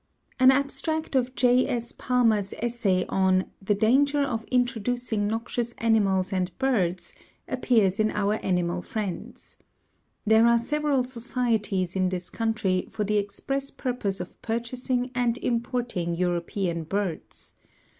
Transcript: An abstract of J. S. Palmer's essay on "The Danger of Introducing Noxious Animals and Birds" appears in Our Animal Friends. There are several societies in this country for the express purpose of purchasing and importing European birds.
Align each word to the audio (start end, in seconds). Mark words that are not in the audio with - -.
An 0.39 0.49
abstract 0.49 1.13
of 1.13 1.35
J. 1.35 1.67
S. 1.69 1.91
Palmer's 1.91 2.53
essay 2.57 3.05
on 3.07 3.45
"The 3.61 3.75
Danger 3.75 4.23
of 4.23 4.43
Introducing 4.45 5.27
Noxious 5.27 5.73
Animals 5.77 6.33
and 6.33 6.49
Birds" 6.57 7.13
appears 7.47 7.99
in 7.99 8.09
Our 8.09 8.43
Animal 8.43 8.81
Friends. 8.81 9.57
There 10.25 10.47
are 10.47 10.57
several 10.57 11.03
societies 11.03 11.95
in 11.95 12.09
this 12.09 12.31
country 12.31 12.87
for 12.89 13.03
the 13.03 13.19
express 13.19 13.69
purpose 13.69 14.19
of 14.19 14.41
purchasing 14.41 15.11
and 15.13 15.37
importing 15.37 16.15
European 16.15 16.83
birds. 16.83 17.53